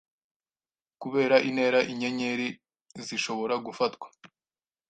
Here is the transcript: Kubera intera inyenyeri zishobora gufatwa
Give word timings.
Kubera 1.01 1.35
intera 1.49 1.79
inyenyeri 1.91 2.47
zishobora 3.07 3.55
gufatwa 3.65 4.07